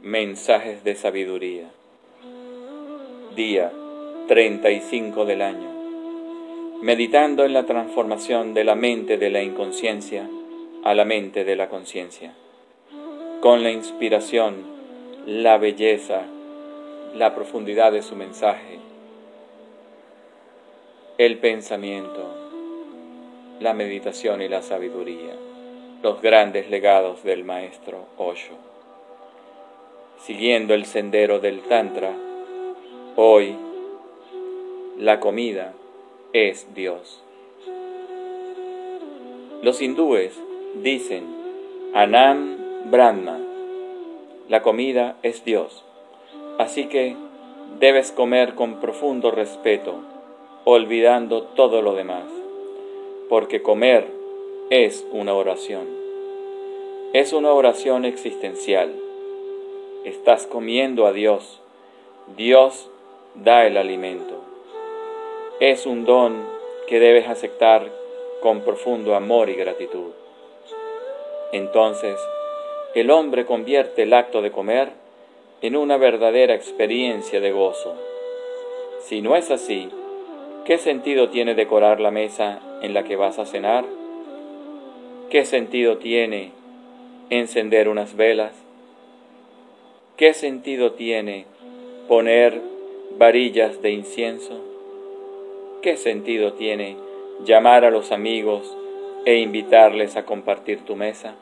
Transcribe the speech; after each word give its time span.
Mensajes 0.00 0.84
de 0.84 0.94
sabiduría. 0.94 1.72
Día 3.34 3.72
35 4.28 5.24
del 5.24 5.42
año. 5.42 5.68
Meditando 6.80 7.44
en 7.44 7.52
la 7.52 7.66
transformación 7.66 8.54
de 8.54 8.62
la 8.62 8.76
mente 8.76 9.18
de 9.18 9.28
la 9.28 9.42
inconsciencia 9.42 10.30
a 10.84 10.94
la 10.94 11.04
mente 11.04 11.44
de 11.44 11.56
la 11.56 11.68
conciencia. 11.68 12.32
Con 13.40 13.64
la 13.64 13.72
inspiración, 13.72 14.64
la 15.26 15.58
belleza, 15.58 16.22
la 17.16 17.34
profundidad 17.34 17.90
de 17.90 18.02
su 18.02 18.14
mensaje, 18.14 18.78
el 21.18 21.38
pensamiento, 21.38 22.24
la 23.58 23.74
meditación 23.74 24.42
y 24.42 24.48
la 24.48 24.62
sabiduría, 24.62 25.34
los 26.04 26.22
grandes 26.22 26.70
legados 26.70 27.24
del 27.24 27.42
maestro 27.42 28.06
Osho. 28.16 28.77
Siguiendo 30.20 30.74
el 30.74 30.84
sendero 30.84 31.40
del 31.40 31.62
Tantra, 31.62 32.14
hoy 33.16 33.56
la 34.98 35.20
comida 35.20 35.72
es 36.32 36.66
Dios. 36.74 37.22
Los 39.62 39.80
hindúes 39.80 40.38
dicen 40.82 41.24
Anam 41.94 42.90
Brahma, 42.90 43.38
la 44.48 44.62
comida 44.62 45.16
es 45.22 45.44
Dios, 45.44 45.84
así 46.58 46.86
que 46.86 47.16
debes 47.80 48.12
comer 48.12 48.54
con 48.54 48.80
profundo 48.80 49.30
respeto, 49.30 50.02
olvidando 50.64 51.42
todo 51.42 51.82
lo 51.82 51.94
demás 51.94 52.24
porque 53.28 53.62
comer 53.62 54.06
es 54.70 55.06
una 55.12 55.34
oración. 55.34 55.86
Es 57.12 57.32
una 57.32 57.52
oración 57.52 58.04
existencial. 58.04 58.94
Estás 60.04 60.46
comiendo 60.46 61.06
a 61.06 61.12
Dios. 61.12 61.60
Dios 62.36 62.90
da 63.34 63.66
el 63.66 63.76
alimento. 63.76 64.42
Es 65.60 65.86
un 65.86 66.04
don 66.04 66.46
que 66.86 67.00
debes 67.00 67.28
aceptar 67.28 67.90
con 68.40 68.60
profundo 68.60 69.14
amor 69.14 69.48
y 69.48 69.54
gratitud. 69.54 70.12
Entonces, 71.52 72.16
el 72.94 73.10
hombre 73.10 73.44
convierte 73.44 74.02
el 74.02 74.14
acto 74.14 74.42
de 74.42 74.50
comer 74.50 74.92
en 75.62 75.76
una 75.76 75.96
verdadera 75.96 76.54
experiencia 76.54 77.40
de 77.40 77.52
gozo. 77.52 77.94
Si 79.00 79.22
no 79.22 79.36
es 79.36 79.50
así, 79.50 79.90
¿Qué 80.68 80.76
sentido 80.76 81.30
tiene 81.30 81.54
decorar 81.54 81.98
la 81.98 82.10
mesa 82.10 82.60
en 82.82 82.92
la 82.92 83.02
que 83.02 83.16
vas 83.16 83.38
a 83.38 83.46
cenar? 83.46 83.86
¿Qué 85.30 85.46
sentido 85.46 85.96
tiene 85.96 86.52
encender 87.30 87.88
unas 87.88 88.16
velas? 88.16 88.52
¿Qué 90.18 90.34
sentido 90.34 90.92
tiene 90.92 91.46
poner 92.08 92.60
varillas 93.16 93.80
de 93.80 93.92
incienso? 93.92 94.60
¿Qué 95.80 95.96
sentido 95.96 96.52
tiene 96.52 96.96
llamar 97.44 97.86
a 97.86 97.90
los 97.90 98.12
amigos 98.12 98.76
e 99.24 99.38
invitarles 99.38 100.16
a 100.16 100.26
compartir 100.26 100.80
tu 100.80 100.96
mesa? 100.96 101.36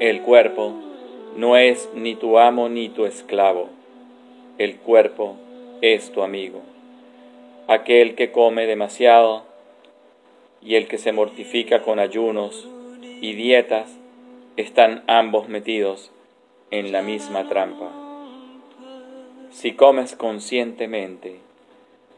El 0.00 0.22
cuerpo 0.22 0.72
no 1.36 1.58
es 1.58 1.90
ni 1.94 2.14
tu 2.14 2.38
amo 2.38 2.70
ni 2.70 2.88
tu 2.88 3.04
esclavo. 3.04 3.68
El 4.56 4.76
cuerpo 4.76 5.36
es 5.82 6.10
tu 6.12 6.22
amigo 6.22 6.62
aquel 7.68 8.14
que 8.14 8.32
come 8.32 8.66
demasiado 8.66 9.44
y 10.60 10.76
el 10.76 10.88
que 10.88 10.98
se 10.98 11.12
mortifica 11.12 11.82
con 11.82 11.98
ayunos 11.98 12.68
y 13.20 13.34
dietas, 13.34 13.98
están 14.56 15.02
ambos 15.06 15.48
metidos 15.48 16.10
en 16.72 16.90
la 16.90 17.02
misma 17.02 17.48
trampa. 17.48 17.90
Si 19.50 19.74
comes 19.74 20.16
conscientemente, 20.16 21.36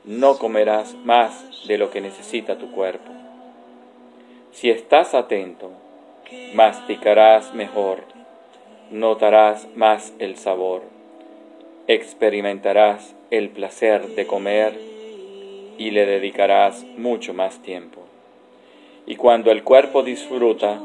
no 0.04 0.38
comerás 0.38 0.94
más 1.04 1.66
de 1.66 1.76
lo 1.76 1.90
que 1.90 2.00
necesita 2.00 2.56
tu 2.56 2.70
cuerpo. 2.70 3.10
Si 4.52 4.70
estás 4.70 5.12
atento, 5.14 5.72
masticarás 6.54 7.52
mejor, 7.52 8.04
notarás 8.92 9.66
más 9.74 10.14
el 10.20 10.36
sabor, 10.36 10.82
experimentarás 11.88 13.16
el 13.30 13.50
placer 13.50 14.06
de 14.14 14.26
comer 14.28 14.78
y 15.78 15.90
le 15.90 16.06
dedicarás 16.06 16.84
mucho 16.96 17.34
más 17.34 17.60
tiempo. 17.60 18.02
Y 19.04 19.16
cuando 19.16 19.50
el 19.50 19.64
cuerpo 19.64 20.04
disfruta, 20.04 20.80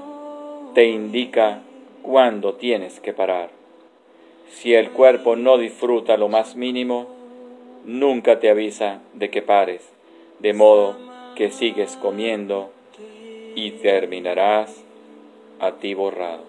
te 0.73 0.87
indica 0.87 1.61
cuándo 2.01 2.55
tienes 2.55 2.99
que 2.99 3.13
parar. 3.13 3.58
Si 4.49 4.73
el 4.73 4.91
cuerpo 4.91 5.35
no 5.35 5.57
disfruta 5.57 6.17
lo 6.17 6.27
más 6.27 6.55
mínimo, 6.55 7.07
nunca 7.85 8.39
te 8.39 8.49
avisa 8.49 8.99
de 9.13 9.29
que 9.29 9.41
pares, 9.41 9.87
de 10.39 10.53
modo 10.53 10.97
que 11.35 11.51
sigues 11.51 11.95
comiendo 11.95 12.71
y 13.55 13.71
terminarás 13.71 14.83
a 15.59 15.73
ti 15.73 15.93
borrado. 15.93 16.43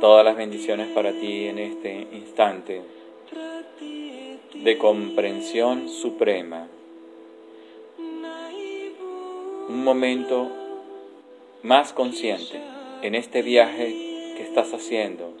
Todas 0.00 0.24
las 0.24 0.36
bendiciones 0.36 0.88
para 0.88 1.12
ti 1.12 1.46
en 1.46 1.58
este 1.58 2.06
instante 2.12 2.82
de 4.54 4.78
comprensión 4.78 5.88
suprema. 5.88 6.68
Un 9.68 9.82
momento 9.82 10.50
más 11.62 11.92
consciente 11.92 12.75
en 13.02 13.14
este 13.14 13.42
viaje 13.42 13.88
que 14.36 14.42
estás 14.42 14.72
haciendo 14.72 15.32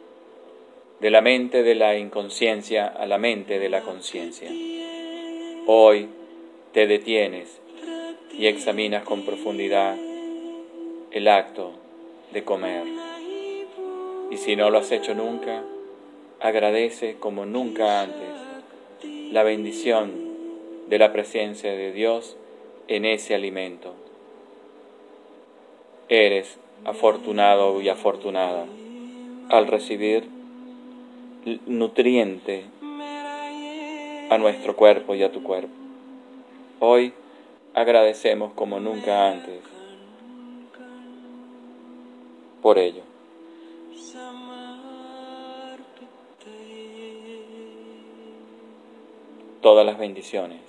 de 1.00 1.10
la 1.10 1.20
mente 1.20 1.62
de 1.62 1.74
la 1.74 1.96
inconsciencia 1.96 2.86
a 2.86 3.06
la 3.06 3.18
mente 3.18 3.58
de 3.58 3.68
la 3.68 3.82
conciencia. 3.82 4.50
Hoy 5.66 6.08
te 6.72 6.86
detienes 6.86 7.60
y 8.38 8.46
examinas 8.46 9.04
con 9.04 9.24
profundidad 9.24 9.96
el 11.10 11.28
acto 11.28 11.72
de 12.32 12.44
comer. 12.44 12.84
Y 14.30 14.36
si 14.36 14.56
no 14.56 14.70
lo 14.70 14.78
has 14.78 14.92
hecho 14.92 15.14
nunca, 15.14 15.62
agradece 16.40 17.16
como 17.18 17.46
nunca 17.46 18.02
antes 18.02 18.28
la 19.32 19.42
bendición 19.42 20.12
de 20.88 20.98
la 20.98 21.12
presencia 21.12 21.72
de 21.72 21.92
Dios 21.92 22.36
en 22.88 23.04
ese 23.04 23.34
alimento. 23.34 23.94
Eres 26.08 26.58
afortunado 26.84 27.80
y 27.80 27.88
afortunada 27.88 28.66
al 29.50 29.66
recibir 29.66 30.28
nutriente 31.66 32.64
a 34.30 34.38
nuestro 34.38 34.76
cuerpo 34.76 35.14
y 35.14 35.22
a 35.22 35.32
tu 35.32 35.42
cuerpo. 35.42 35.72
Hoy 36.80 37.12
agradecemos 37.74 38.52
como 38.54 38.80
nunca 38.80 39.30
antes 39.30 39.60
por 42.60 42.78
ello. 42.78 43.02
todas 49.66 49.84
las 49.84 49.98
bendiciones. 49.98 50.60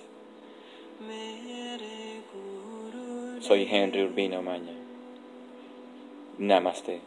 Soy 3.42 3.68
Henry 3.70 4.04
Urbino 4.04 4.42
Maña. 4.42 4.87
Namaste. 6.40 7.00